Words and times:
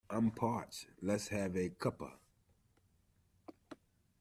I'm 0.09 0.31
parched. 0.31 0.87
Let's 1.01 1.27
have 1.27 1.55
a 1.55 1.69
cuppa 1.69 2.13